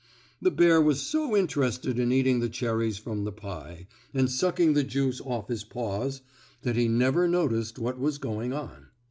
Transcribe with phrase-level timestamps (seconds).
[0.41, 3.85] The bear was so interested in eating the cherries from the pie,
[4.15, 6.21] and sucking the juice off his paws,
[6.63, 8.87] that he never noticed what was going on.